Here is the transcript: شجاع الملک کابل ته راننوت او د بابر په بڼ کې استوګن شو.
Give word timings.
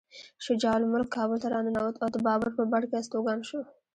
شجاع 0.45 0.73
الملک 0.79 1.07
کابل 1.15 1.37
ته 1.43 1.47
راننوت 1.53 1.95
او 2.01 2.07
د 2.13 2.17
بابر 2.25 2.49
په 2.57 2.63
بڼ 2.71 2.81
کې 2.89 2.95
استوګن 3.01 3.39
شو. 3.49 3.61